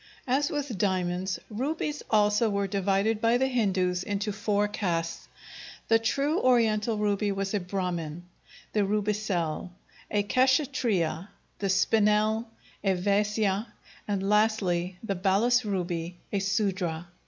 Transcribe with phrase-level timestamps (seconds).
[0.25, 5.27] As with diamonds, rubies also were divided by the Hindus into four castes.
[5.89, 8.23] The true Oriental ruby was a Brahmin;
[8.73, 9.69] the rubicelle,
[10.09, 11.27] a Kshatriya;
[11.59, 12.47] the spinel,
[12.83, 13.67] a Vaisya,
[14.07, 17.07] and lastly, the balas ruby, a Sudra.